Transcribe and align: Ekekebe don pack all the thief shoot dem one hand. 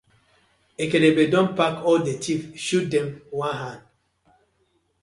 Ekekebe 0.83 1.23
don 1.31 1.47
pack 1.57 1.75
all 1.87 1.99
the 2.07 2.13
thief 2.23 2.57
shoot 2.63 2.87
dem 2.91 3.07
one 3.29 3.55
hand. 3.61 3.81